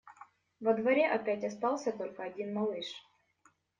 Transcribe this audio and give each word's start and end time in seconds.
Во 0.59 0.73
дворе 0.73 1.05
опять 1.07 1.43
остался 1.43 1.91
только 1.91 2.23
один 2.23 2.55
малыш. 2.55 2.91